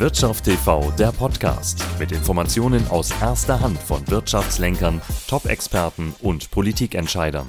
Wirtschaft 0.00 0.44
TV, 0.44 0.92
der 0.98 1.12
Podcast 1.12 1.84
mit 2.00 2.10
Informationen 2.10 2.84
aus 2.88 3.12
erster 3.20 3.60
Hand 3.60 3.78
von 3.78 4.04
Wirtschaftslenkern, 4.08 5.00
Top-Experten 5.28 6.14
und 6.20 6.50
Politikentscheidern. 6.50 7.46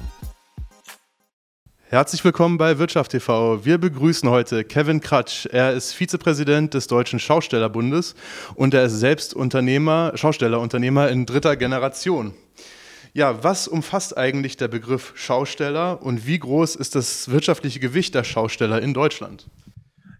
Herzlich 1.88 2.24
willkommen 2.24 2.56
bei 2.56 2.78
Wirtschaft 2.78 3.10
TV. 3.10 3.64
Wir 3.64 3.78
begrüßen 3.78 4.30
heute 4.30 4.62
Kevin 4.62 5.00
Kratsch. 5.00 5.46
Er 5.46 5.72
ist 5.72 5.92
Vizepräsident 5.92 6.74
des 6.74 6.86
Deutschen 6.86 7.18
Schaustellerbundes 7.18 8.14
und 8.54 8.74
er 8.74 8.84
ist 8.84 9.00
selbst 9.00 9.34
Unternehmer, 9.34 10.12
Schaustellerunternehmer 10.14 11.08
in 11.08 11.26
dritter 11.26 11.56
Generation. 11.56 12.32
Ja, 13.12 13.42
was 13.42 13.66
umfasst 13.66 14.16
eigentlich 14.16 14.56
der 14.56 14.68
Begriff 14.68 15.14
Schausteller 15.16 16.00
und 16.00 16.26
wie 16.28 16.38
groß 16.38 16.76
ist 16.76 16.94
das 16.94 17.28
wirtschaftliche 17.28 17.80
Gewicht 17.80 18.14
der 18.14 18.22
Schausteller 18.22 18.80
in 18.80 18.94
Deutschland? 18.94 19.48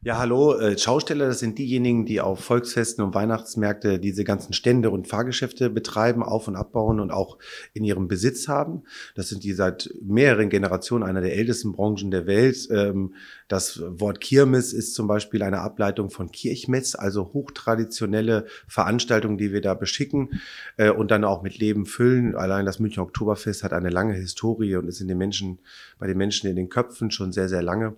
Ja, 0.07 0.19
hallo. 0.19 0.57
Äh, 0.57 0.79
Schausteller, 0.79 1.27
das 1.27 1.41
sind 1.41 1.59
diejenigen, 1.59 2.07
die 2.07 2.21
auf 2.21 2.39
Volksfesten 2.39 3.03
und 3.03 3.13
Weihnachtsmärkte 3.13 3.99
diese 3.99 4.23
ganzen 4.23 4.53
Stände 4.53 4.91
und 4.91 5.09
Fahrgeschäfte 5.09 5.69
betreiben, 5.69 6.23
auf- 6.23 6.47
und 6.47 6.55
abbauen 6.55 7.01
und 7.01 7.11
auch 7.11 7.39
in 7.73 7.83
ihrem 7.83 8.07
Besitz 8.07 8.47
haben. 8.47 8.85
Das 9.17 9.31
sind 9.31 9.43
die 9.43 9.53
seit 9.53 9.93
mehreren 10.01 10.49
Generationen 10.49 11.03
einer 11.03 11.23
der 11.23 11.35
ältesten 11.35 11.73
Branchen 11.73 12.13
der 12.13 12.25
Welt. 12.29 12.69
Ähm, 12.71 13.15
das 13.49 13.83
Wort 13.85 14.21
Kirmes 14.21 14.73
ist 14.73 14.95
zum 14.95 15.09
Beispiel 15.09 15.43
eine 15.43 15.59
Ableitung 15.59 16.11
von 16.11 16.31
Kirchmess, 16.31 16.95
also 16.95 17.33
hochtraditionelle 17.33 18.47
Veranstaltungen, 18.69 19.39
die 19.39 19.53
wir 19.53 19.61
da 19.61 19.75
beschicken 19.75 20.41
äh, 20.77 20.91
und 20.91 21.11
dann 21.11 21.25
auch 21.25 21.43
mit 21.43 21.59
Leben 21.59 21.85
füllen. 21.85 22.37
Allein 22.37 22.65
das 22.65 22.79
München 22.79 23.03
Oktoberfest 23.03 23.65
hat 23.65 23.73
eine 23.73 23.91
lange 23.91 24.15
Historie 24.15 24.77
und 24.77 24.87
ist 24.87 25.01
in 25.01 25.09
den 25.09 25.19
Menschen, 25.19 25.59
bei 25.99 26.07
den 26.07 26.17
Menschen 26.17 26.49
in 26.49 26.55
den 26.55 26.69
Köpfen 26.69 27.11
schon 27.11 27.33
sehr, 27.33 27.49
sehr 27.49 27.63
lange. 27.63 27.97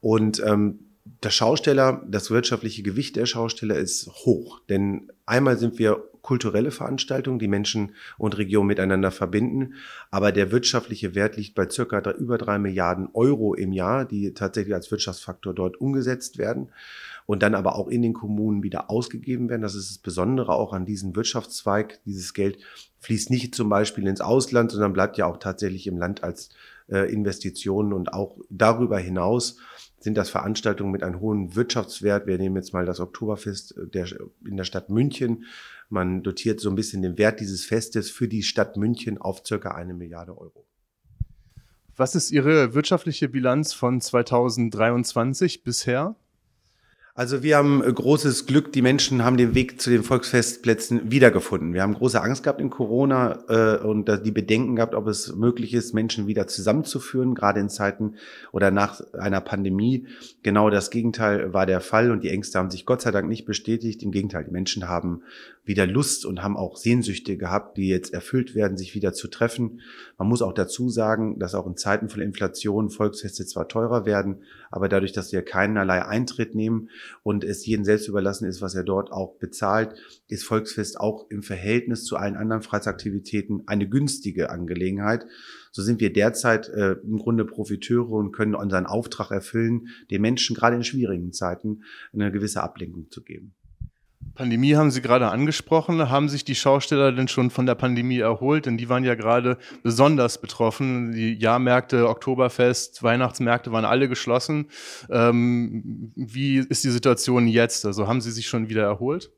Und 0.00 0.42
ähm, 0.44 0.80
der 1.22 1.30
Schausteller, 1.30 2.04
das 2.08 2.30
wirtschaftliche 2.30 2.82
Gewicht 2.82 3.16
der 3.16 3.26
Schausteller 3.26 3.76
ist 3.76 4.08
hoch. 4.24 4.60
Denn 4.68 5.10
einmal 5.24 5.58
sind 5.58 5.78
wir 5.78 6.02
kulturelle 6.26 6.72
Veranstaltungen, 6.72 7.38
die 7.38 7.46
Menschen 7.46 7.92
und 8.18 8.36
Regionen 8.36 8.66
miteinander 8.66 9.12
verbinden. 9.12 9.74
Aber 10.10 10.32
der 10.32 10.50
wirtschaftliche 10.50 11.14
Wert 11.14 11.36
liegt 11.36 11.54
bei 11.54 11.70
circa 11.70 12.00
über 12.10 12.36
drei 12.36 12.58
Milliarden 12.58 13.08
Euro 13.12 13.54
im 13.54 13.72
Jahr, 13.72 14.04
die 14.04 14.34
tatsächlich 14.34 14.74
als 14.74 14.90
Wirtschaftsfaktor 14.90 15.54
dort 15.54 15.80
umgesetzt 15.80 16.36
werden 16.36 16.72
und 17.26 17.44
dann 17.44 17.54
aber 17.54 17.76
auch 17.76 17.86
in 17.86 18.02
den 18.02 18.12
Kommunen 18.12 18.64
wieder 18.64 18.90
ausgegeben 18.90 19.48
werden. 19.48 19.62
Das 19.62 19.76
ist 19.76 19.90
das 19.90 19.98
Besondere 19.98 20.52
auch 20.52 20.72
an 20.72 20.84
diesem 20.84 21.14
Wirtschaftszweig. 21.14 22.00
Dieses 22.06 22.34
Geld 22.34 22.58
fließt 22.98 23.30
nicht 23.30 23.54
zum 23.54 23.68
Beispiel 23.68 24.08
ins 24.08 24.20
Ausland, 24.20 24.72
sondern 24.72 24.92
bleibt 24.92 25.18
ja 25.18 25.26
auch 25.26 25.36
tatsächlich 25.36 25.86
im 25.86 25.96
Land 25.96 26.24
als 26.24 26.50
äh, 26.88 27.12
Investitionen 27.12 27.92
und 27.92 28.12
auch 28.12 28.36
darüber 28.50 28.98
hinaus 28.98 29.58
sind 30.06 30.16
das 30.16 30.30
Veranstaltungen 30.30 30.92
mit 30.92 31.02
einem 31.02 31.18
hohen 31.18 31.56
Wirtschaftswert. 31.56 32.28
Wir 32.28 32.38
nehmen 32.38 32.54
jetzt 32.54 32.72
mal 32.72 32.86
das 32.86 33.00
Oktoberfest 33.00 33.74
der, 33.92 34.06
in 34.46 34.56
der 34.56 34.62
Stadt 34.62 34.88
München. 34.88 35.46
Man 35.88 36.22
dotiert 36.22 36.60
so 36.60 36.70
ein 36.70 36.76
bisschen 36.76 37.02
den 37.02 37.18
Wert 37.18 37.40
dieses 37.40 37.64
Festes 37.64 38.08
für 38.08 38.28
die 38.28 38.44
Stadt 38.44 38.76
München 38.76 39.18
auf 39.18 39.42
circa 39.44 39.72
eine 39.72 39.94
Milliarde 39.94 40.38
Euro. 40.38 40.64
Was 41.96 42.14
ist 42.14 42.30
Ihre 42.30 42.72
wirtschaftliche 42.72 43.28
Bilanz 43.28 43.72
von 43.72 44.00
2023 44.00 45.64
bisher? 45.64 46.14
Also 47.18 47.42
wir 47.42 47.56
haben 47.56 47.82
äh, 47.82 47.90
großes 47.90 48.44
Glück, 48.44 48.72
die 48.72 48.82
Menschen 48.82 49.24
haben 49.24 49.38
den 49.38 49.54
Weg 49.54 49.80
zu 49.80 49.88
den 49.88 50.02
Volksfestplätzen 50.02 51.10
wiedergefunden. 51.10 51.72
Wir 51.72 51.80
haben 51.80 51.94
große 51.94 52.20
Angst 52.20 52.42
gehabt 52.42 52.60
in 52.60 52.68
Corona 52.68 53.38
äh, 53.48 53.78
und 53.82 54.10
die 54.26 54.30
Bedenken 54.30 54.76
gehabt, 54.76 54.94
ob 54.94 55.06
es 55.06 55.34
möglich 55.34 55.72
ist, 55.72 55.94
Menschen 55.94 56.26
wieder 56.26 56.46
zusammenzuführen, 56.46 57.34
gerade 57.34 57.58
in 57.58 57.70
Zeiten 57.70 58.16
oder 58.52 58.70
nach 58.70 59.00
einer 59.14 59.40
Pandemie. 59.40 60.06
Genau 60.42 60.68
das 60.68 60.90
Gegenteil 60.90 61.54
war 61.54 61.64
der 61.64 61.80
Fall 61.80 62.10
und 62.10 62.22
die 62.22 62.28
Ängste 62.28 62.58
haben 62.58 62.70
sich 62.70 62.84
Gott 62.84 63.00
sei 63.00 63.12
Dank 63.12 63.30
nicht 63.30 63.46
bestätigt. 63.46 64.02
Im 64.02 64.10
Gegenteil, 64.10 64.44
die 64.44 64.52
Menschen 64.52 64.86
haben 64.86 65.22
wieder 65.64 65.86
Lust 65.86 66.26
und 66.26 66.42
haben 66.42 66.56
auch 66.56 66.76
Sehnsüchte 66.76 67.36
gehabt, 67.36 67.76
die 67.76 67.88
jetzt 67.88 68.12
erfüllt 68.12 68.54
werden, 68.54 68.76
sich 68.76 68.94
wieder 68.94 69.14
zu 69.14 69.26
treffen. 69.28 69.80
Man 70.18 70.28
muss 70.28 70.42
auch 70.42 70.52
dazu 70.52 70.88
sagen, 70.90 71.38
dass 71.38 71.54
auch 71.54 71.66
in 71.66 71.76
Zeiten 71.76 72.08
von 72.08 72.20
Inflation 72.20 72.90
Volksfeste 72.90 73.46
zwar 73.46 73.68
teurer 73.68 74.06
werden, 74.06 74.42
aber 74.70 74.88
dadurch, 74.88 75.12
dass 75.12 75.32
wir 75.32 75.42
keinerlei 75.42 76.04
Eintritt 76.04 76.54
nehmen 76.54 76.88
und 77.22 77.44
es 77.44 77.66
jedem 77.66 77.84
selbst 77.84 78.08
überlassen 78.08 78.46
ist, 78.46 78.60
was 78.60 78.74
er 78.74 78.84
dort 78.84 79.12
auch 79.12 79.36
bezahlt, 79.38 79.94
ist 80.28 80.44
Volksfest 80.44 81.00
auch 81.00 81.30
im 81.30 81.42
Verhältnis 81.42 82.04
zu 82.04 82.16
allen 82.16 82.36
anderen 82.36 82.62
Freizeitaktivitäten 82.62 83.62
eine 83.66 83.88
günstige 83.88 84.50
Angelegenheit. 84.50 85.26
So 85.72 85.82
sind 85.82 86.00
wir 86.00 86.12
derzeit 86.12 86.68
äh, 86.68 86.92
im 87.02 87.18
Grunde 87.18 87.44
Profiteure 87.44 88.12
und 88.12 88.32
können 88.32 88.54
unseren 88.54 88.86
Auftrag 88.86 89.30
erfüllen, 89.30 89.88
den 90.10 90.22
Menschen 90.22 90.56
gerade 90.56 90.76
in 90.76 90.84
schwierigen 90.84 91.32
Zeiten 91.32 91.82
eine 92.12 92.32
gewisse 92.32 92.62
Ablenkung 92.62 93.10
zu 93.10 93.22
geben. 93.22 93.54
Pandemie 94.36 94.76
haben 94.76 94.90
Sie 94.90 95.02
gerade 95.02 95.28
angesprochen. 95.28 96.10
Haben 96.10 96.28
sich 96.28 96.44
die 96.44 96.54
Schausteller 96.54 97.10
denn 97.10 97.26
schon 97.26 97.50
von 97.50 97.66
der 97.66 97.74
Pandemie 97.74 98.18
erholt? 98.18 98.66
Denn 98.66 98.76
die 98.76 98.88
waren 98.88 99.02
ja 99.02 99.14
gerade 99.14 99.56
besonders 99.82 100.40
betroffen. 100.40 101.12
Die 101.12 101.34
Jahrmärkte, 101.34 102.08
Oktoberfest, 102.08 103.02
Weihnachtsmärkte 103.02 103.72
waren 103.72 103.84
alle 103.84 104.08
geschlossen. 104.08 104.66
Ähm, 105.10 106.12
wie 106.14 106.58
ist 106.58 106.84
die 106.84 106.90
Situation 106.90 107.48
jetzt? 107.48 107.84
Also 107.84 108.06
haben 108.06 108.20
Sie 108.20 108.30
sich 108.30 108.46
schon 108.46 108.68
wieder 108.68 108.84
erholt? 108.84 109.32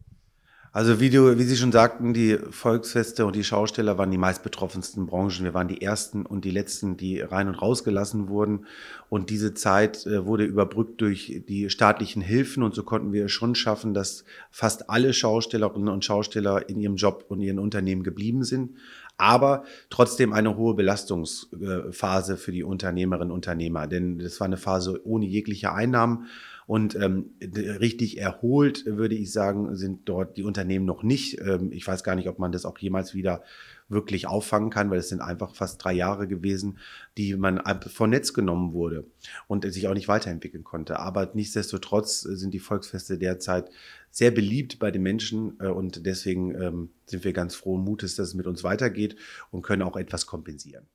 Also 0.78 1.00
wie, 1.00 1.10
du, 1.10 1.36
wie 1.36 1.42
Sie 1.42 1.56
schon 1.56 1.72
sagten, 1.72 2.14
die 2.14 2.38
Volksfeste 2.50 3.26
und 3.26 3.34
die 3.34 3.42
Schausteller 3.42 3.98
waren 3.98 4.12
die 4.12 4.16
meistbetroffensten 4.16 5.06
Branchen. 5.06 5.42
Wir 5.42 5.52
waren 5.52 5.66
die 5.66 5.82
ersten 5.82 6.24
und 6.24 6.44
die 6.44 6.52
letzten, 6.52 6.96
die 6.96 7.20
rein 7.20 7.48
und 7.48 7.56
rausgelassen 7.56 8.28
wurden. 8.28 8.64
Und 9.08 9.28
diese 9.28 9.54
Zeit 9.54 10.06
äh, 10.06 10.24
wurde 10.24 10.44
überbrückt 10.44 11.00
durch 11.00 11.42
die 11.48 11.68
staatlichen 11.68 12.22
Hilfen. 12.22 12.62
Und 12.62 12.76
so 12.76 12.84
konnten 12.84 13.12
wir 13.12 13.28
schon 13.28 13.56
schaffen, 13.56 13.92
dass 13.92 14.22
fast 14.52 14.88
alle 14.88 15.12
Schaustellerinnen 15.12 15.88
und 15.88 16.04
Schausteller 16.04 16.68
in 16.68 16.78
ihrem 16.78 16.94
Job 16.94 17.24
und 17.26 17.40
ihren 17.40 17.58
Unternehmen 17.58 18.04
geblieben 18.04 18.44
sind. 18.44 18.76
Aber 19.18 19.64
trotzdem 19.90 20.32
eine 20.32 20.56
hohe 20.56 20.74
Belastungsphase 20.74 22.36
für 22.36 22.52
die 22.52 22.62
Unternehmerinnen 22.62 23.30
und 23.30 23.36
Unternehmer. 23.36 23.86
Denn 23.86 24.18
das 24.18 24.40
war 24.40 24.46
eine 24.46 24.56
Phase 24.56 25.00
ohne 25.04 25.26
jegliche 25.26 25.72
Einnahmen. 25.72 26.26
Und 26.66 26.94
ähm, 26.96 27.30
richtig 27.40 28.18
erholt, 28.18 28.84
würde 28.84 29.14
ich 29.14 29.32
sagen, 29.32 29.74
sind 29.74 30.06
dort 30.06 30.36
die 30.36 30.42
Unternehmen 30.42 30.84
noch 30.84 31.02
nicht. 31.02 31.40
Ähm, 31.40 31.72
ich 31.72 31.86
weiß 31.86 32.04
gar 32.04 32.14
nicht, 32.14 32.28
ob 32.28 32.38
man 32.38 32.52
das 32.52 32.66
auch 32.66 32.78
jemals 32.78 33.14
wieder 33.14 33.42
wirklich 33.88 34.26
auffangen 34.26 34.70
kann, 34.70 34.90
weil 34.90 34.98
es 34.98 35.08
sind 35.08 35.20
einfach 35.20 35.54
fast 35.54 35.82
drei 35.82 35.92
Jahre 35.92 36.28
gewesen, 36.28 36.78
die 37.16 37.34
man 37.36 37.62
von 37.88 38.10
Netz 38.10 38.32
genommen 38.34 38.72
wurde 38.72 39.04
und 39.46 39.70
sich 39.72 39.88
auch 39.88 39.94
nicht 39.94 40.08
weiterentwickeln 40.08 40.64
konnte. 40.64 40.98
Aber 40.98 41.30
nichtsdestotrotz 41.34 42.20
sind 42.20 42.52
die 42.52 42.58
Volksfeste 42.58 43.18
derzeit 43.18 43.70
sehr 44.10 44.30
beliebt 44.30 44.78
bei 44.78 44.90
den 44.90 45.02
Menschen 45.02 45.58
äh, 45.60 45.68
und 45.68 46.06
deswegen 46.06 46.54
ähm, 46.54 46.90
sind 47.06 47.24
wir 47.24 47.32
ganz 47.32 47.54
frohen 47.54 47.84
Mutes, 47.84 48.16
dass 48.16 48.28
es 48.28 48.34
mit 48.34 48.46
uns 48.46 48.64
weitergeht 48.64 49.16
und 49.50 49.62
können 49.62 49.82
auch 49.82 49.96
etwas 49.96 50.26
kompensieren. 50.26 50.86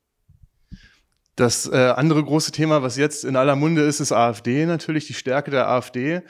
Das 1.36 1.66
äh, 1.66 1.76
andere 1.76 2.24
große 2.24 2.52
Thema, 2.52 2.84
was 2.84 2.96
jetzt 2.96 3.26
in 3.26 3.36
aller 3.36 3.56
Munde 3.56 3.82
ist, 3.84 4.00
ist 4.00 4.12
AfD 4.12 4.66
natürlich, 4.66 5.08
die 5.08 5.16
Stärke 5.16 5.50
der 5.50 5.68
AfD. 5.68 6.22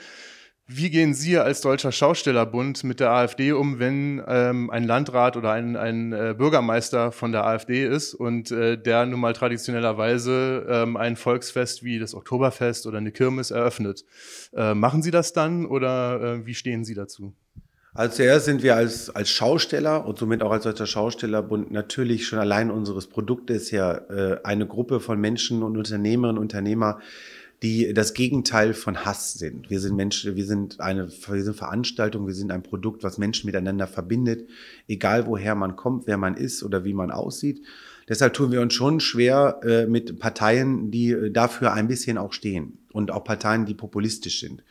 Wie 0.66 0.88
gehen 0.88 1.12
Sie 1.12 1.36
als 1.36 1.60
Deutscher 1.60 1.92
Schaustellerbund 1.92 2.84
mit 2.84 2.98
der 2.98 3.10
AfD 3.10 3.52
um, 3.52 3.78
wenn 3.78 4.22
ähm, 4.26 4.70
ein 4.70 4.84
Landrat 4.84 5.36
oder 5.36 5.52
ein, 5.52 5.76
ein 5.76 6.14
äh, 6.14 6.34
Bürgermeister 6.36 7.12
von 7.12 7.32
der 7.32 7.44
AfD 7.44 7.86
ist 7.86 8.14
und 8.14 8.50
äh, 8.50 8.78
der 8.78 9.04
nun 9.04 9.20
mal 9.20 9.34
traditionellerweise 9.34 10.66
ähm, 10.66 10.96
ein 10.96 11.16
Volksfest 11.16 11.84
wie 11.84 11.98
das 11.98 12.14
Oktoberfest 12.14 12.86
oder 12.86 12.96
eine 12.96 13.12
Kirmes 13.12 13.50
eröffnet? 13.50 14.06
Äh, 14.54 14.72
machen 14.72 15.02
Sie 15.02 15.10
das 15.10 15.34
dann 15.34 15.66
oder 15.66 16.22
äh, 16.22 16.46
wie 16.46 16.54
stehen 16.54 16.86
Sie 16.86 16.94
dazu? 16.94 17.34
Also 17.92 18.16
zuerst 18.16 18.46
sind 18.46 18.62
wir 18.62 18.74
als, 18.74 19.14
als 19.14 19.28
Schausteller 19.28 20.06
und 20.06 20.18
somit 20.18 20.42
auch 20.42 20.50
als 20.50 20.64
Deutscher 20.64 20.86
Schaustellerbund 20.86 21.72
natürlich 21.72 22.26
schon 22.26 22.38
allein 22.38 22.70
unseres 22.70 23.06
Produktes 23.06 23.70
her 23.70 24.06
äh, 24.08 24.46
eine 24.48 24.66
Gruppe 24.66 24.98
von 24.98 25.20
Menschen 25.20 25.62
und 25.62 25.76
Unternehmerinnen 25.76 26.38
und 26.38 26.42
Unternehmer, 26.42 27.00
die 27.64 27.94
das 27.94 28.12
Gegenteil 28.12 28.74
von 28.74 29.06
Hass 29.06 29.34
sind. 29.34 29.70
Wir 29.70 29.80
sind 29.80 29.96
Menschen, 29.96 30.36
wir 30.36 30.44
sind 30.44 30.80
eine, 30.80 31.08
wir 31.08 31.42
sind 31.42 31.56
Veranstaltung, 31.56 32.26
wir 32.26 32.34
sind 32.34 32.52
ein 32.52 32.62
Produkt, 32.62 33.02
was 33.02 33.16
Menschen 33.16 33.46
miteinander 33.46 33.86
verbindet, 33.86 34.50
egal 34.86 35.26
woher 35.26 35.54
man 35.54 35.74
kommt, 35.74 36.06
wer 36.06 36.18
man 36.18 36.34
ist 36.34 36.62
oder 36.62 36.84
wie 36.84 36.92
man 36.92 37.10
aussieht. 37.10 37.62
Deshalb 38.06 38.34
tun 38.34 38.52
wir 38.52 38.60
uns 38.60 38.74
schon 38.74 39.00
schwer 39.00 39.60
äh, 39.62 39.86
mit 39.86 40.18
Parteien, 40.20 40.90
die 40.90 41.32
dafür 41.32 41.72
ein 41.72 41.88
bisschen 41.88 42.18
auch 42.18 42.34
stehen 42.34 42.80
und 42.92 43.10
auch 43.10 43.24
Parteien, 43.24 43.64
die 43.64 43.72
populistisch 43.72 44.40
sind. 44.40 44.62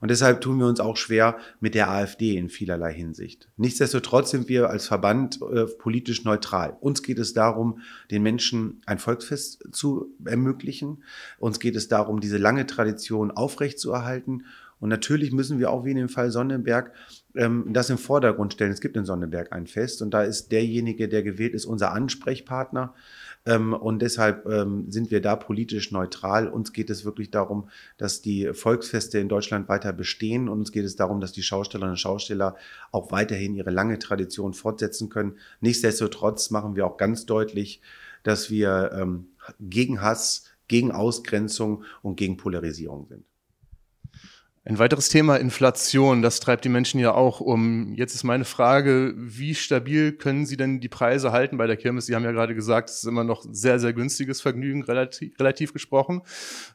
Und 0.00 0.10
deshalb 0.10 0.40
tun 0.40 0.58
wir 0.58 0.66
uns 0.66 0.80
auch 0.80 0.96
schwer 0.96 1.36
mit 1.60 1.74
der 1.74 1.90
AfD 1.90 2.36
in 2.36 2.48
vielerlei 2.48 2.92
Hinsicht. 2.92 3.48
Nichtsdestotrotz 3.56 4.30
sind 4.30 4.48
wir 4.48 4.70
als 4.70 4.86
Verband 4.86 5.40
äh, 5.42 5.66
politisch 5.66 6.24
neutral. 6.24 6.76
Uns 6.80 7.02
geht 7.02 7.18
es 7.18 7.32
darum, 7.32 7.80
den 8.10 8.22
Menschen 8.22 8.82
ein 8.86 8.98
Volksfest 8.98 9.68
zu 9.72 10.14
ermöglichen. 10.24 11.02
Uns 11.38 11.60
geht 11.60 11.76
es 11.76 11.88
darum, 11.88 12.20
diese 12.20 12.38
lange 12.38 12.66
Tradition 12.66 13.30
aufrechtzuerhalten. 13.30 14.44
Und 14.78 14.90
natürlich 14.90 15.32
müssen 15.32 15.58
wir 15.58 15.70
auch 15.70 15.84
wie 15.84 15.92
in 15.92 15.96
dem 15.96 16.08
Fall 16.10 16.30
Sonnenberg 16.30 16.92
ähm, 17.34 17.64
das 17.68 17.88
im 17.88 17.98
Vordergrund 17.98 18.52
stellen. 18.52 18.72
Es 18.72 18.80
gibt 18.80 18.96
in 18.96 19.06
Sonnenberg 19.06 19.52
ein 19.52 19.66
Fest 19.66 20.02
und 20.02 20.12
da 20.12 20.22
ist 20.22 20.52
derjenige, 20.52 21.08
der 21.08 21.22
gewählt 21.22 21.54
ist, 21.54 21.64
unser 21.64 21.92
Ansprechpartner 21.92 22.94
Ähm, 23.46 23.72
und 23.72 24.02
deshalb 24.02 24.46
ähm, 24.46 24.90
sind 24.90 25.10
wir 25.10 25.22
da 25.22 25.36
politisch 25.36 25.92
neutral. 25.92 26.48
Uns 26.48 26.72
geht 26.72 26.90
es 26.90 27.04
wirklich 27.04 27.30
darum, 27.30 27.68
dass 27.96 28.20
die 28.20 28.52
Volksfeste 28.52 29.18
in 29.18 29.28
Deutschland 29.28 29.68
weiter 29.68 29.92
bestehen. 29.92 30.48
Und 30.48 30.58
uns 30.58 30.72
geht 30.72 30.84
es 30.84 30.96
darum, 30.96 31.20
dass 31.20 31.32
die 31.32 31.42
Schaustellerinnen 31.42 31.92
und 31.92 31.98
Schausteller 31.98 32.56
auch 32.90 33.12
weiterhin 33.12 33.54
ihre 33.54 33.70
lange 33.70 33.98
Tradition 33.98 34.52
fortsetzen 34.52 35.08
können. 35.08 35.38
Nichtsdestotrotz 35.60 36.50
machen 36.50 36.76
wir 36.76 36.86
auch 36.86 36.96
ganz 36.96 37.24
deutlich, 37.26 37.80
dass 38.24 38.50
wir 38.50 38.90
ähm, 38.92 39.28
gegen 39.60 40.02
Hass, 40.02 40.44
gegen 40.66 40.90
Ausgrenzung 40.90 41.84
und 42.02 42.16
gegen 42.16 42.36
Polarisierung 42.36 43.06
sind. 43.06 43.24
Ein 44.68 44.80
weiteres 44.80 45.08
Thema 45.08 45.36
Inflation, 45.36 46.22
das 46.22 46.40
treibt 46.40 46.64
die 46.64 46.68
Menschen 46.68 46.98
ja 46.98 47.14
auch 47.14 47.40
um. 47.40 47.94
Jetzt 47.94 48.16
ist 48.16 48.24
meine 48.24 48.44
Frage, 48.44 49.14
wie 49.16 49.54
stabil 49.54 50.10
können 50.10 50.44
Sie 50.44 50.56
denn 50.56 50.80
die 50.80 50.88
Preise 50.88 51.30
halten 51.30 51.56
bei 51.56 51.68
der 51.68 51.76
Kirmes? 51.76 52.06
Sie 52.06 52.16
haben 52.16 52.24
ja 52.24 52.32
gerade 52.32 52.56
gesagt, 52.56 52.90
es 52.90 52.96
ist 52.96 53.04
immer 53.04 53.22
noch 53.22 53.44
sehr, 53.48 53.78
sehr 53.78 53.92
günstiges 53.92 54.40
Vergnügen, 54.40 54.82
relativ, 54.82 55.38
relativ 55.38 55.72
gesprochen. 55.72 56.22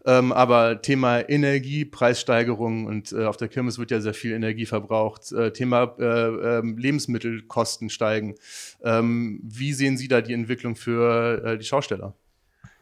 Ähm, 0.05 0.31
aber 0.31 0.81
Thema 0.81 1.19
Energie, 1.29 1.83
Preissteigerung 1.83 2.85
und 2.85 3.11
äh, 3.11 3.25
auf 3.25 3.35
der 3.35 3.49
Kirmes 3.49 3.77
wird 3.77 3.91
ja 3.91 3.99
sehr 3.99 4.13
viel 4.13 4.31
Energie 4.31 4.65
verbraucht. 4.65 5.33
Äh, 5.33 5.51
Thema 5.51 5.93
äh, 5.99 6.59
ähm, 6.59 6.77
Lebensmittelkosten 6.77 7.89
steigen. 7.89 8.35
Ähm, 8.85 9.41
wie 9.43 9.73
sehen 9.73 9.97
Sie 9.97 10.07
da 10.07 10.21
die 10.21 10.31
Entwicklung 10.31 10.77
für 10.77 11.43
äh, 11.43 11.57
die 11.57 11.65
Schausteller? 11.65 12.15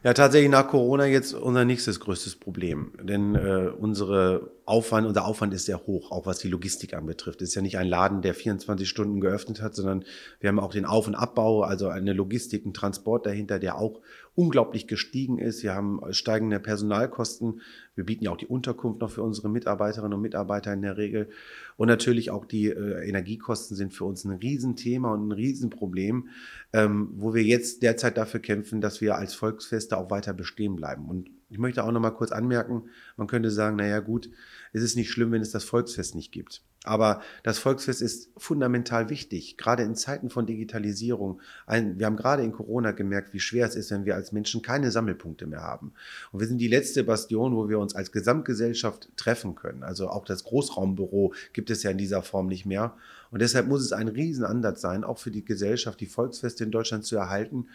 Ja, 0.02 0.14
tatsächlich 0.14 0.50
nach 0.50 0.66
Corona 0.66 1.04
jetzt 1.04 1.34
unser 1.34 1.66
nächstes 1.66 2.00
größtes 2.00 2.36
Problem. 2.36 2.92
Denn 3.02 3.34
äh, 3.34 3.68
unsere 3.78 4.50
Aufwand, 4.64 5.06
unser 5.06 5.26
Aufwand 5.26 5.52
ist 5.52 5.66
sehr 5.66 5.86
hoch, 5.86 6.10
auch 6.10 6.24
was 6.24 6.38
die 6.38 6.48
Logistik 6.48 6.94
anbetrifft. 6.94 7.42
Es 7.42 7.50
ist 7.50 7.54
ja 7.54 7.60
nicht 7.60 7.76
ein 7.76 7.86
Laden, 7.86 8.22
der 8.22 8.32
24 8.32 8.88
Stunden 8.88 9.20
geöffnet 9.20 9.60
hat, 9.60 9.74
sondern 9.74 10.06
wir 10.38 10.48
haben 10.48 10.58
auch 10.58 10.72
den 10.72 10.86
Auf- 10.86 11.06
und 11.06 11.16
Abbau, 11.16 11.64
also 11.64 11.88
eine 11.88 12.14
Logistik, 12.14 12.64
einen 12.64 12.72
Transport 12.72 13.26
dahinter, 13.26 13.58
der 13.58 13.76
auch 13.76 14.00
unglaublich 14.40 14.86
gestiegen 14.86 15.36
ist. 15.38 15.62
Wir 15.62 15.74
haben 15.74 16.00
steigende 16.12 16.58
Personalkosten. 16.60 17.60
Wir 17.94 18.04
bieten 18.04 18.24
ja 18.24 18.30
auch 18.30 18.38
die 18.38 18.46
Unterkunft 18.46 19.02
noch 19.02 19.10
für 19.10 19.22
unsere 19.22 19.50
Mitarbeiterinnen 19.50 20.14
und 20.14 20.22
Mitarbeiter 20.22 20.72
in 20.72 20.80
der 20.80 20.96
Regel. 20.96 21.28
Und 21.76 21.88
natürlich 21.88 22.30
auch 22.30 22.46
die 22.46 22.68
äh, 22.68 23.06
Energiekosten 23.06 23.76
sind 23.76 23.92
für 23.92 24.06
uns 24.06 24.24
ein 24.24 24.32
Riesenthema 24.32 25.12
und 25.12 25.28
ein 25.28 25.32
Riesenproblem, 25.32 26.28
ähm, 26.72 27.10
wo 27.16 27.34
wir 27.34 27.42
jetzt 27.42 27.82
derzeit 27.82 28.16
dafür 28.16 28.40
kämpfen, 28.40 28.80
dass 28.80 29.02
wir 29.02 29.16
als 29.16 29.34
Volksfeste 29.34 29.98
auch 29.98 30.10
weiter 30.10 30.32
bestehen 30.32 30.74
bleiben. 30.74 31.10
Und 31.10 31.28
ich 31.50 31.58
möchte 31.58 31.84
auch 31.84 31.92
noch 31.92 32.00
mal 32.00 32.10
kurz 32.12 32.32
anmerken, 32.32 32.84
man 33.16 33.26
könnte 33.26 33.50
sagen, 33.50 33.76
naja 33.76 34.00
gut, 34.00 34.30
es 34.72 34.82
ist 34.82 34.96
nicht 34.96 35.10
schlimm, 35.10 35.32
wenn 35.32 35.42
es 35.42 35.50
das 35.50 35.64
Volksfest 35.64 36.14
nicht 36.14 36.32
gibt. 36.32 36.62
Aber 36.84 37.20
das 37.42 37.58
Volksfest 37.58 38.00
ist 38.00 38.30
fundamental 38.38 39.10
wichtig, 39.10 39.58
gerade 39.58 39.82
in 39.82 39.94
Zeiten 39.94 40.30
von 40.30 40.46
Digitalisierung. 40.46 41.42
Ein, 41.66 41.98
wir 41.98 42.06
haben 42.06 42.16
gerade 42.16 42.42
in 42.42 42.52
Corona 42.52 42.92
gemerkt, 42.92 43.34
wie 43.34 43.40
schwer 43.40 43.66
es 43.66 43.74
ist, 43.74 43.90
wenn 43.90 44.06
wir 44.06 44.14
als 44.14 44.32
Menschen 44.32 44.62
keine 44.62 44.90
Sammelpunkte 44.90 45.46
mehr 45.46 45.60
haben. 45.60 45.92
Und 46.32 46.40
wir 46.40 46.46
sind 46.46 46.56
die 46.56 46.68
letzte 46.68 47.04
Bastion, 47.04 47.54
wo 47.54 47.68
wir 47.68 47.78
uns 47.78 47.94
als 47.94 48.12
Gesamtgesellschaft 48.12 49.10
treffen 49.16 49.56
können. 49.56 49.82
Also 49.82 50.08
auch 50.08 50.24
das 50.24 50.44
Großraumbüro 50.44 51.34
gibt 51.52 51.68
es 51.68 51.82
ja 51.82 51.90
in 51.90 51.98
dieser 51.98 52.22
Form 52.22 52.46
nicht 52.46 52.64
mehr. 52.64 52.96
Und 53.30 53.42
deshalb 53.42 53.68
muss 53.68 53.82
es 53.82 53.92
ein 53.92 54.08
Riesenansatz 54.08 54.80
sein, 54.80 55.04
auch 55.04 55.18
für 55.18 55.30
die 55.30 55.44
Gesellschaft, 55.44 56.00
die 56.00 56.06
Volksfeste 56.06 56.64
in 56.64 56.70
Deutschland 56.70 57.04
zu 57.04 57.16
erhalten 57.16 57.66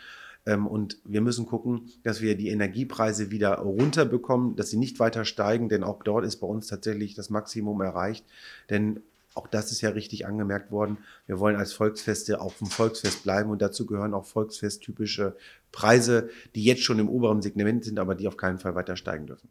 und 0.46 1.00
wir 1.04 1.22
müssen 1.22 1.46
gucken, 1.46 1.92
dass 2.04 2.22
wir 2.22 2.38
die 2.38 2.50
Energiepreise 2.50 3.32
wieder 3.32 3.56
runterbekommen, 3.56 4.56
dass 4.56 4.70
sie 4.70 4.78
nicht 4.78 5.00
weiter 5.00 5.26
steigen, 5.26 5.70
denn 5.70 5.84
auch 5.84 6.04
dort 6.04 6.24
ist 6.24 6.38
bei 6.38 6.48
uns 6.48 6.68
tatsächlich 6.68 7.16
das 7.16 7.32
Maximum 7.32 7.82
erreicht. 7.82 8.26
Denn 8.70 9.02
auch 9.34 9.48
das 9.48 9.72
ist 9.72 9.82
ja 9.82 9.90
richtig 9.90 10.26
angemerkt 10.26 10.72
worden. 10.72 10.98
Wir 11.26 11.40
wollen 11.40 11.58
als 11.58 11.74
Volksfeste 11.74 12.40
auch 12.40 12.54
vom 12.54 12.68
Volksfest 12.68 13.24
bleiben 13.24 13.50
und 13.50 13.62
dazu 13.62 13.86
gehören 13.86 14.14
auch 14.14 14.26
volksfesttypische 14.26 15.36
Preise, 15.72 16.30
die 16.56 16.64
jetzt 16.64 16.84
schon 16.84 17.00
im 17.00 17.10
oberen 17.10 17.42
Segment 17.42 17.84
sind, 17.84 18.00
aber 18.00 18.16
die 18.16 18.28
auf 18.28 18.38
keinen 18.38 18.60
Fall 18.60 18.76
weiter 18.76 18.96
steigen 18.96 19.28
dürfen. 19.28 19.50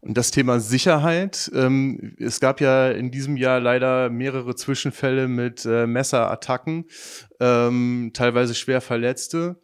Und 0.00 0.16
das 0.16 0.30
Thema 0.30 0.60
Sicherheit. 0.60 1.50
Ähm, 1.54 2.14
es 2.18 2.40
gab 2.40 2.60
ja 2.60 2.90
in 2.90 3.10
diesem 3.10 3.36
Jahr 3.36 3.60
leider 3.60 4.08
mehrere 4.08 4.54
Zwischenfälle 4.54 5.28
mit 5.28 5.66
äh, 5.66 5.86
Messerattacken, 5.86 6.86
ähm, 7.38 8.10
teilweise 8.14 8.54
schwer 8.54 8.80
Verletzte. 8.80 9.60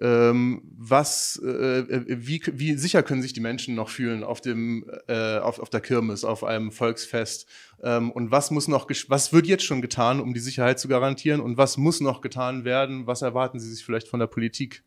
Ähm, 0.00 0.62
was, 0.76 1.40
äh, 1.44 1.84
wie, 2.08 2.42
wie 2.52 2.74
sicher 2.74 3.02
können 3.02 3.22
sich 3.22 3.32
die 3.32 3.40
Menschen 3.40 3.74
noch 3.74 3.90
fühlen 3.90 4.24
auf 4.24 4.40
dem, 4.40 4.90
äh, 5.06 5.38
auf, 5.38 5.60
auf 5.60 5.70
der 5.70 5.80
Kirmes, 5.80 6.24
auf 6.24 6.42
einem 6.42 6.72
Volksfest? 6.72 7.46
Ähm, 7.82 8.10
und 8.10 8.30
was 8.30 8.50
muss 8.50 8.66
noch, 8.66 8.88
was 9.08 9.32
wird 9.32 9.46
jetzt 9.46 9.64
schon 9.64 9.82
getan, 9.82 10.20
um 10.20 10.34
die 10.34 10.40
Sicherheit 10.40 10.80
zu 10.80 10.88
garantieren? 10.88 11.40
Und 11.40 11.58
was 11.58 11.76
muss 11.76 12.00
noch 12.00 12.22
getan 12.22 12.64
werden? 12.64 13.06
Was 13.06 13.22
erwarten 13.22 13.60
Sie 13.60 13.70
sich 13.72 13.84
vielleicht 13.84 14.08
von 14.08 14.18
der 14.18 14.26
Politik? 14.26 14.82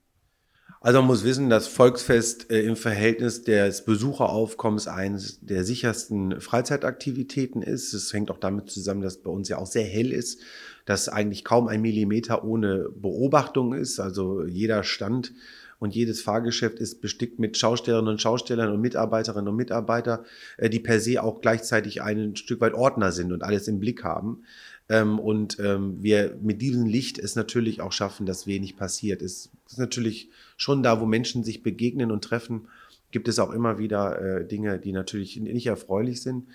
Also 0.79 0.99
man 0.99 1.07
muss 1.07 1.23
wissen, 1.23 1.49
das 1.49 1.67
Volksfest 1.67 2.51
äh, 2.51 2.61
im 2.61 2.75
Verhältnis 2.75 3.43
des 3.43 3.83
Besucheraufkommens 3.83 4.87
eines 4.87 5.39
der 5.41 5.63
sichersten 5.63 6.39
Freizeitaktivitäten 6.39 7.63
ist. 7.63 7.93
Es 7.93 8.13
hängt 8.13 8.29
auch 8.29 8.37
damit 8.37 8.69
zusammen, 8.69 9.01
dass 9.01 9.17
bei 9.17 9.31
uns 9.31 9.49
ja 9.49 9.57
auch 9.57 9.65
sehr 9.65 9.85
hell 9.85 10.11
ist, 10.11 10.41
dass 10.85 11.09
eigentlich 11.09 11.43
kaum 11.43 11.67
ein 11.67 11.81
Millimeter 11.81 12.43
ohne 12.43 12.89
Beobachtung 12.95 13.73
ist. 13.73 13.99
Also 13.99 14.45
jeder 14.45 14.83
Stand 14.83 15.33
und 15.79 15.95
jedes 15.95 16.21
Fahrgeschäft 16.21 16.79
ist 16.79 17.01
bestickt 17.01 17.39
mit 17.39 17.57
Schaustellerinnen 17.57 18.11
und 18.11 18.21
Schaustellern 18.21 18.71
und 18.71 18.81
Mitarbeiterinnen 18.81 19.47
und 19.47 19.55
Mitarbeiter, 19.55 20.25
äh, 20.57 20.69
die 20.69 20.79
per 20.79 20.99
se 20.99 21.23
auch 21.23 21.41
gleichzeitig 21.41 22.03
ein 22.03 22.35
Stück 22.35 22.61
weit 22.61 22.73
Ordner 22.73 23.11
sind 23.11 23.31
und 23.31 23.43
alles 23.43 23.67
im 23.67 23.79
Blick 23.79 24.03
haben. 24.03 24.43
Ähm, 24.89 25.19
und 25.19 25.59
ähm, 25.59 26.01
wir 26.01 26.37
mit 26.41 26.61
diesem 26.61 26.85
Licht 26.85 27.19
es 27.19 27.35
natürlich 27.35 27.81
auch 27.81 27.91
schaffen, 27.91 28.25
dass 28.25 28.47
wenig 28.47 28.77
passiert. 28.77 29.21
Es 29.21 29.49
ist 29.67 29.77
natürlich 29.77 30.29
schon 30.55 30.83
da, 30.83 31.01
wo 31.01 31.05
Menschen 31.05 31.43
sich 31.43 31.63
begegnen 31.63 32.11
und 32.11 32.23
treffen, 32.23 32.67
gibt 33.11 33.27
es 33.27 33.39
auch 33.39 33.51
immer 33.51 33.77
wieder 33.77 34.21
äh, 34.21 34.47
Dinge, 34.47 34.79
die 34.79 34.91
natürlich 34.91 35.37
nicht 35.37 35.67
erfreulich 35.67 36.21
sind. 36.21 36.47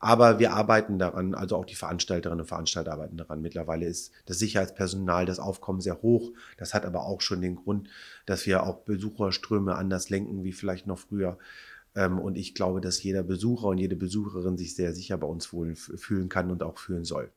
Aber 0.00 0.38
wir 0.38 0.52
arbeiten 0.52 0.98
daran, 0.98 1.34
also 1.34 1.56
auch 1.56 1.64
die 1.64 1.74
Veranstalterinnen 1.74 2.42
und 2.42 2.46
Veranstalter 2.46 2.92
arbeiten 2.92 3.16
daran. 3.16 3.42
Mittlerweile 3.42 3.86
ist 3.86 4.12
das 4.26 4.38
Sicherheitspersonal, 4.38 5.26
das 5.26 5.40
Aufkommen 5.40 5.80
sehr 5.80 6.02
hoch. 6.02 6.30
Das 6.56 6.72
hat 6.72 6.86
aber 6.86 7.04
auch 7.04 7.20
schon 7.20 7.40
den 7.40 7.56
Grund, 7.56 7.88
dass 8.24 8.46
wir 8.46 8.62
auch 8.62 8.76
Besucherströme 8.84 9.74
anders 9.74 10.08
lenken 10.08 10.44
wie 10.44 10.52
vielleicht 10.52 10.86
noch 10.86 10.98
früher. 10.98 11.38
Ähm, 11.96 12.18
und 12.20 12.36
ich 12.36 12.54
glaube, 12.54 12.80
dass 12.80 13.02
jeder 13.02 13.24
Besucher 13.24 13.68
und 13.68 13.78
jede 13.78 13.96
Besucherin 13.96 14.56
sich 14.56 14.76
sehr 14.76 14.92
sicher 14.92 15.18
bei 15.18 15.26
uns 15.26 15.46
fühlen 15.46 16.28
kann 16.28 16.50
und 16.52 16.62
auch 16.62 16.78
fühlen 16.78 17.04
soll. 17.04 17.32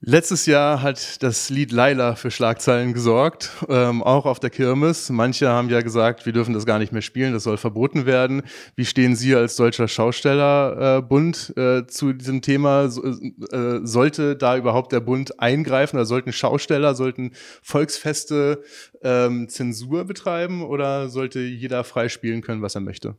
Letztes 0.00 0.46
Jahr 0.46 0.80
hat 0.80 1.24
das 1.24 1.50
Lied 1.50 1.72
Laila 1.72 2.14
für 2.14 2.30
Schlagzeilen 2.30 2.94
gesorgt, 2.94 3.50
ähm, 3.68 4.00
auch 4.04 4.26
auf 4.26 4.38
der 4.38 4.48
Kirmes. 4.48 5.10
Manche 5.10 5.48
haben 5.48 5.70
ja 5.70 5.80
gesagt, 5.80 6.24
wir 6.24 6.32
dürfen 6.32 6.54
das 6.54 6.66
gar 6.66 6.78
nicht 6.78 6.92
mehr 6.92 7.02
spielen, 7.02 7.32
das 7.32 7.42
soll 7.42 7.56
verboten 7.56 8.06
werden. 8.06 8.42
Wie 8.76 8.84
stehen 8.84 9.16
Sie 9.16 9.34
als 9.34 9.56
deutscher 9.56 9.88
Schaustellerbund 9.88 11.52
äh, 11.56 11.78
äh, 11.78 11.86
zu 11.88 12.12
diesem 12.12 12.42
Thema? 12.42 12.84
Äh, 12.84 13.80
sollte 13.82 14.36
da 14.36 14.56
überhaupt 14.56 14.92
der 14.92 15.00
Bund 15.00 15.40
eingreifen 15.40 15.96
oder 15.96 16.06
sollten 16.06 16.32
Schausteller, 16.32 16.94
sollten 16.94 17.32
Volksfeste 17.60 18.62
ähm, 19.02 19.48
Zensur 19.48 20.04
betreiben 20.04 20.62
oder 20.62 21.08
sollte 21.08 21.40
jeder 21.40 21.82
frei 21.82 22.08
spielen 22.08 22.40
können, 22.40 22.62
was 22.62 22.76
er 22.76 22.82
möchte? 22.82 23.16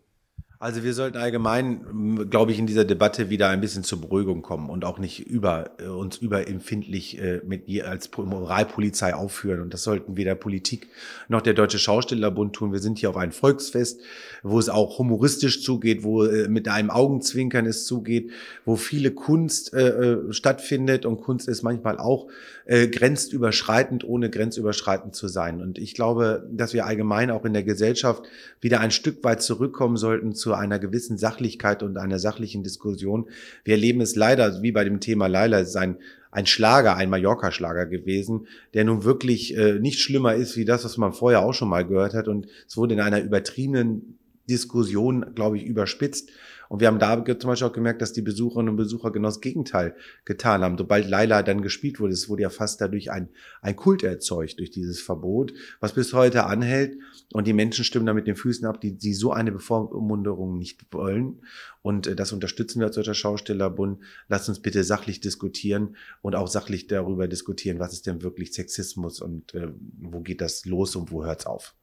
Also 0.61 0.83
wir 0.83 0.93
sollten 0.93 1.15
allgemein, 1.15 2.29
glaube 2.29 2.51
ich, 2.51 2.59
in 2.59 2.67
dieser 2.67 2.83
Debatte 2.83 3.29
wieder 3.29 3.47
ein 3.47 3.61
bisschen 3.61 3.85
zur 3.85 4.01
Beruhigung 4.01 4.41
kommen 4.41 4.69
und 4.69 4.83
auch 4.83 4.99
nicht 4.99 5.25
über 5.25 5.69
äh, 5.79 5.87
uns 5.87 6.17
überempfindlich 6.17 7.17
äh, 7.17 7.39
mit 7.45 7.69
ihr 7.69 7.87
als 7.87 8.09
Moralpolizei 8.17 9.15
aufführen. 9.15 9.61
Und 9.61 9.73
das 9.73 9.83
sollten 9.83 10.17
weder 10.17 10.35
Politik 10.35 10.89
noch 11.29 11.41
der 11.41 11.53
Deutsche 11.53 11.79
Schaustellerbund 11.79 12.57
tun. 12.57 12.73
Wir 12.73 12.79
sind 12.79 12.99
hier 12.99 13.09
auf 13.09 13.15
ein 13.15 13.31
Volksfest, 13.31 14.01
wo 14.43 14.59
es 14.59 14.67
auch 14.67 14.99
humoristisch 14.99 15.63
zugeht, 15.63 16.03
wo 16.03 16.25
äh, 16.25 16.49
mit 16.49 16.67
einem 16.67 16.89
Augenzwinkern 16.89 17.65
es 17.65 17.85
zugeht, 17.85 18.31
wo 18.65 18.75
viele 18.75 19.11
Kunst 19.11 19.73
äh, 19.73 20.17
stattfindet 20.33 21.05
und 21.05 21.21
Kunst 21.21 21.47
ist 21.47 21.63
manchmal 21.63 21.97
auch 21.97 22.27
grenzüberschreitend, 22.71 24.03
ohne 24.03 24.29
grenzüberschreitend 24.29 25.15
zu 25.15 25.27
sein. 25.27 25.59
Und 25.59 25.79
ich 25.79 25.95
glaube, 25.95 26.47
dass 26.51 26.71
wir 26.71 26.85
allgemein 26.85 27.31
auch 27.31 27.43
in 27.43 27.53
der 27.53 27.63
Gesellschaft 27.63 28.21
wieder 28.61 28.79
ein 28.79 28.91
Stück 28.91 29.23
weit 29.23 29.41
zurückkommen 29.41 29.97
sollten 29.97 30.35
zu 30.35 30.48
zu 30.49 30.55
einer 30.55 30.79
gewissen 30.79 31.19
Sachlichkeit 31.19 31.83
und 31.83 31.97
einer 31.97 32.17
sachlichen 32.17 32.63
Diskussion. 32.63 33.29
Wir 33.63 33.75
erleben 33.75 34.01
es 34.01 34.15
leider, 34.15 34.63
wie 34.63 34.71
bei 34.71 34.83
dem 34.83 34.99
Thema 34.99 35.27
Laila, 35.27 35.59
es 35.59 35.69
ist 35.69 35.75
ein, 35.75 35.97
ein 36.31 36.47
Schlager, 36.47 36.95
ein 36.95 37.11
Mallorca-Schlager 37.11 37.85
gewesen, 37.85 38.47
der 38.73 38.83
nun 38.83 39.03
wirklich 39.03 39.55
äh, 39.55 39.77
nicht 39.77 39.99
schlimmer 39.99 40.33
ist 40.33 40.57
wie 40.57 40.65
das, 40.65 40.85
was 40.85 40.97
man 40.97 41.13
vorher 41.13 41.43
auch 41.43 41.53
schon 41.53 41.69
mal 41.69 41.85
gehört 41.85 42.15
hat. 42.15 42.27
Und 42.27 42.47
es 42.67 42.77
wurde 42.77 42.95
in 42.95 42.99
einer 42.99 43.21
übertriebenen 43.21 44.17
Diskussion, 44.49 45.35
glaube 45.35 45.57
ich, 45.57 45.65
überspitzt. 45.65 46.31
Und 46.69 46.81
wir 46.81 46.87
haben 46.87 46.99
da 46.99 47.25
zum 47.25 47.49
Beispiel 47.49 47.67
auch 47.67 47.73
gemerkt, 47.73 48.01
dass 48.01 48.13
die 48.13 48.21
Besucherinnen 48.21 48.69
und 48.69 48.75
Besucher 48.75 49.11
genau 49.11 49.27
das 49.27 49.41
Gegenteil 49.41 49.95
getan 50.23 50.61
haben. 50.61 50.77
Sobald 50.77 51.09
Laila 51.09 51.41
dann 51.41 51.63
gespielt 51.63 51.99
wurde, 51.99 52.13
es 52.13 52.29
wurde 52.29 52.43
ja 52.43 52.51
fast 52.51 52.79
dadurch 52.79 53.11
ein, 53.11 53.29
ein 53.61 53.75
Kult 53.75 54.03
erzeugt 54.03 54.59
durch 54.59 54.69
dieses 54.69 55.01
Verbot, 55.01 55.51
was 55.79 55.93
bis 55.93 56.13
heute 56.13 56.45
anhält. 56.45 56.99
Und 57.33 57.47
die 57.47 57.53
Menschen 57.53 57.83
stimmen 57.83 58.05
da 58.05 58.13
mit 58.13 58.27
den 58.27 58.35
Füßen 58.35 58.67
ab, 58.67 58.79
die, 58.81 58.95
die 58.95 59.15
so 59.15 59.31
eine 59.31 59.51
Bevormunderung 59.51 60.59
nicht 60.59 60.85
wollen. 60.91 61.41
Und 61.81 62.05
äh, 62.05 62.15
das 62.15 62.31
unterstützen 62.33 62.79
wir 62.79 62.87
als 62.87 62.95
Deutscher 62.95 63.15
Schaustellerbund. 63.15 64.03
Lasst 64.27 64.47
uns 64.47 64.59
bitte 64.59 64.83
sachlich 64.83 65.21
diskutieren 65.21 65.95
und 66.21 66.35
auch 66.35 66.47
sachlich 66.47 66.85
darüber 66.85 67.27
diskutieren, 67.27 67.79
was 67.79 67.93
ist 67.93 68.05
denn 68.05 68.21
wirklich 68.21 68.53
Sexismus 68.53 69.21
und 69.21 69.55
äh, 69.55 69.69
wo 70.01 70.21
geht 70.21 70.39
das 70.39 70.65
los 70.65 70.95
und 70.95 71.11
wo 71.11 71.25
hört's 71.25 71.47
auf. 71.47 71.73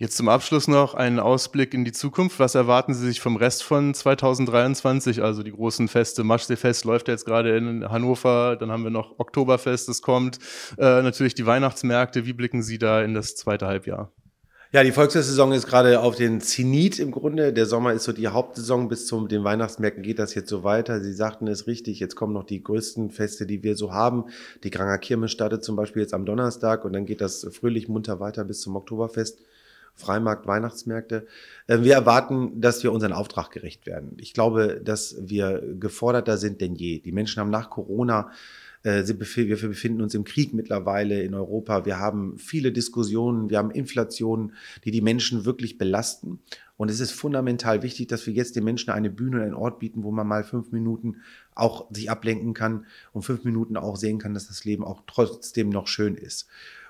Jetzt 0.00 0.16
zum 0.16 0.28
Abschluss 0.28 0.68
noch 0.68 0.94
einen 0.94 1.18
Ausblick 1.18 1.74
in 1.74 1.84
die 1.84 1.90
Zukunft. 1.90 2.38
Was 2.38 2.54
erwarten 2.54 2.94
Sie 2.94 3.04
sich 3.04 3.20
vom 3.20 3.34
Rest 3.34 3.64
von 3.64 3.92
2023? 3.92 5.24
Also 5.24 5.42
die 5.42 5.50
großen 5.50 5.88
Feste, 5.88 6.22
Maschseefest 6.22 6.84
läuft 6.84 7.08
jetzt 7.08 7.24
gerade 7.24 7.56
in 7.56 7.88
Hannover, 7.90 8.54
dann 8.54 8.70
haben 8.70 8.84
wir 8.84 8.92
noch 8.92 9.18
Oktoberfest, 9.18 9.88
das 9.88 10.00
kommt. 10.00 10.38
Äh, 10.78 11.02
natürlich 11.02 11.34
die 11.34 11.46
Weihnachtsmärkte. 11.46 12.26
Wie 12.26 12.32
blicken 12.32 12.62
Sie 12.62 12.78
da 12.78 13.02
in 13.02 13.12
das 13.12 13.34
zweite 13.34 13.66
Halbjahr? 13.66 14.12
Ja, 14.70 14.84
die 14.84 14.92
Volksfestsaison 14.92 15.50
ist 15.50 15.66
gerade 15.66 15.98
auf 15.98 16.14
den 16.14 16.40
Zenit 16.42 17.00
im 17.00 17.10
Grunde. 17.10 17.52
Der 17.52 17.66
Sommer 17.66 17.92
ist 17.92 18.04
so 18.04 18.12
die 18.12 18.28
Hauptsaison. 18.28 18.88
Bis 18.88 19.08
zum 19.08 19.26
den 19.26 19.42
Weihnachtsmärkten 19.42 20.04
geht 20.04 20.20
das 20.20 20.32
jetzt 20.36 20.48
so 20.48 20.62
weiter. 20.62 21.00
Sie 21.00 21.12
sagten 21.12 21.48
es 21.48 21.66
richtig. 21.66 21.98
Jetzt 21.98 22.14
kommen 22.14 22.34
noch 22.34 22.44
die 22.44 22.62
größten 22.62 23.10
Feste, 23.10 23.46
die 23.46 23.64
wir 23.64 23.74
so 23.74 23.92
haben. 23.92 24.26
Die 24.62 24.70
Granger 24.70 24.98
Kirmes 24.98 25.32
startet 25.32 25.64
zum 25.64 25.74
Beispiel 25.74 26.02
jetzt 26.02 26.14
am 26.14 26.24
Donnerstag 26.24 26.84
und 26.84 26.92
dann 26.92 27.04
geht 27.04 27.20
das 27.20 27.48
fröhlich 27.50 27.88
munter 27.88 28.20
weiter 28.20 28.44
bis 28.44 28.60
zum 28.60 28.76
Oktoberfest. 28.76 29.40
Freimarkt, 29.94 30.46
Weihnachtsmärkte. 30.46 31.26
Äh, 31.66 31.82
wir 31.82 31.94
erwarten, 31.94 32.60
dass 32.60 32.82
wir 32.82 32.92
unseren 32.92 33.12
Auftrag 33.12 33.50
gerecht 33.50 33.86
werden. 33.86 34.16
Ich 34.18 34.32
glaube, 34.32 34.80
dass 34.82 35.16
wir 35.20 35.62
geforderter 35.78 36.36
sind 36.36 36.60
denn 36.60 36.74
je. 36.74 37.00
Die 37.00 37.12
Menschen 37.12 37.40
haben 37.40 37.50
nach 37.50 37.70
Corona 37.70 38.30
äh, 38.82 39.06
wir 39.06 39.18
befinden 39.68 40.02
uns 40.02 40.14
im 40.14 40.24
Krieg 40.24 40.54
mittlerweile 40.54 41.22
in 41.22 41.34
Europa. 41.34 41.84
Wir 41.84 41.98
haben 41.98 42.38
viele 42.38 42.72
Diskussionen, 42.72 43.50
wir 43.50 43.58
haben 43.58 43.70
Inflationen, 43.70 44.54
die 44.84 44.90
die 44.90 45.00
Menschen 45.00 45.44
wirklich 45.44 45.78
belasten. 45.78 46.40
Und 46.76 46.90
es 46.90 47.00
ist 47.00 47.10
fundamental 47.10 47.82
wichtig, 47.82 48.06
dass 48.06 48.26
wir 48.26 48.34
jetzt 48.34 48.54
den 48.54 48.64
Menschen 48.64 48.90
eine 48.90 49.10
Bühne 49.10 49.38
und 49.38 49.42
einen 49.42 49.54
Ort 49.54 49.80
bieten, 49.80 50.04
wo 50.04 50.12
man 50.12 50.28
mal 50.28 50.44
fünf 50.44 50.70
Minuten 50.70 51.16
auch 51.54 51.92
sich 51.92 52.10
ablenken 52.10 52.54
kann 52.54 52.86
und 53.12 53.22
fünf 53.22 53.44
Minuten 53.44 53.76
auch 53.76 53.96
sehen 53.96 54.18
kann, 54.18 54.34
dass 54.34 54.46
das 54.46 54.64
Leben 54.64 54.84
auch 54.84 55.02
trotzdem 55.06 55.70
noch 55.70 55.88
schön 55.88 56.14
ist. 56.14 56.48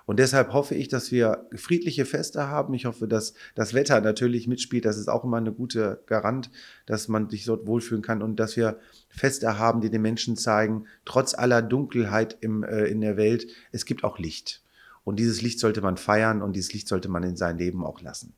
Und 0.08 0.18
deshalb 0.18 0.54
hoffe 0.54 0.74
ich, 0.74 0.88
dass 0.88 1.12
wir 1.12 1.46
friedliche 1.54 2.06
Feste 2.06 2.48
haben. 2.48 2.72
Ich 2.72 2.86
hoffe, 2.86 3.06
dass 3.06 3.34
das 3.54 3.74
Wetter 3.74 4.00
natürlich 4.00 4.48
mitspielt. 4.48 4.86
Das 4.86 4.96
ist 4.96 5.08
auch 5.08 5.22
immer 5.22 5.36
eine 5.36 5.52
gute 5.52 6.02
Garant, 6.06 6.50
dass 6.86 7.08
man 7.08 7.28
sich 7.28 7.44
dort 7.44 7.66
wohlfühlen 7.66 8.00
kann 8.00 8.22
und 8.22 8.36
dass 8.36 8.56
wir 8.56 8.78
Feste 9.10 9.58
haben, 9.58 9.82
die 9.82 9.90
den 9.90 10.00
Menschen 10.00 10.38
zeigen, 10.38 10.86
trotz 11.04 11.34
aller 11.34 11.60
Dunkelheit 11.60 12.38
im, 12.40 12.62
äh, 12.62 12.86
in 12.86 13.02
der 13.02 13.18
Welt, 13.18 13.48
es 13.70 13.84
gibt 13.84 14.02
auch 14.02 14.18
Licht. 14.18 14.62
Und 15.04 15.18
dieses 15.18 15.42
Licht 15.42 15.60
sollte 15.60 15.82
man 15.82 15.98
feiern 15.98 16.40
und 16.40 16.56
dieses 16.56 16.72
Licht 16.72 16.88
sollte 16.88 17.10
man 17.10 17.22
in 17.22 17.36
sein 17.36 17.58
Leben 17.58 17.84
auch 17.84 18.00
lassen. 18.00 18.32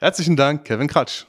Herzlichen 0.00 0.36
Dank, 0.36 0.66
Kevin 0.66 0.88
Kratsch. 0.88 1.24